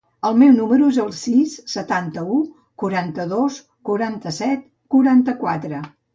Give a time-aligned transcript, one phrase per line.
[0.27, 2.39] El meu número es el sis, setanta-u,
[2.85, 3.59] quaranta-dos,
[3.91, 5.85] quaranta-set, quaranta-quatre.